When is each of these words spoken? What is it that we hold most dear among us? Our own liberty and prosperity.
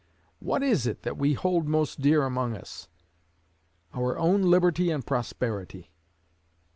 What 0.39 0.63
is 0.63 0.87
it 0.87 1.03
that 1.03 1.15
we 1.15 1.35
hold 1.35 1.67
most 1.67 2.01
dear 2.01 2.23
among 2.23 2.57
us? 2.57 2.87
Our 3.93 4.17
own 4.17 4.41
liberty 4.41 4.89
and 4.89 5.05
prosperity. 5.05 5.91